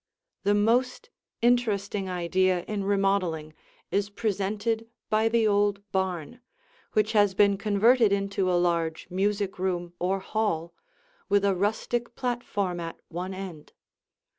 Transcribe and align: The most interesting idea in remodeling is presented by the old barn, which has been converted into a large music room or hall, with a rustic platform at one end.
The 0.41 0.55
most 0.55 1.11
interesting 1.43 2.09
idea 2.09 2.63
in 2.63 2.85
remodeling 2.85 3.53
is 3.91 4.09
presented 4.09 4.87
by 5.11 5.29
the 5.29 5.47
old 5.47 5.83
barn, 5.91 6.39
which 6.93 7.11
has 7.11 7.35
been 7.35 7.55
converted 7.55 8.11
into 8.11 8.51
a 8.51 8.57
large 8.57 9.05
music 9.11 9.59
room 9.59 9.93
or 9.99 10.17
hall, 10.19 10.73
with 11.29 11.45
a 11.45 11.53
rustic 11.53 12.15
platform 12.15 12.79
at 12.79 12.99
one 13.09 13.35
end. 13.35 13.73